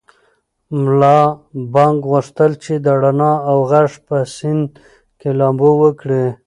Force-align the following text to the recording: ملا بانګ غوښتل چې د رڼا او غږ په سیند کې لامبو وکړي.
ملا 0.81 1.19
بانګ 1.73 1.97
غوښتل 2.11 2.51
چې 2.63 2.73
د 2.85 2.87
رڼا 3.03 3.33
او 3.49 3.57
غږ 3.71 3.91
په 4.07 4.17
سیند 4.35 4.69
کې 5.19 5.29
لامبو 5.39 5.69
وکړي. 5.83 6.23